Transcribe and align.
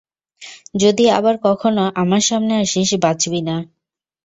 যদি 0.75 1.05
আবার 1.17 1.35
কখনো 1.47 1.83
আমার 2.01 2.21
সামনে 2.29 2.53
আসিস, 2.63 2.89
বাঁচবি 3.03 3.41
না। 3.41 3.55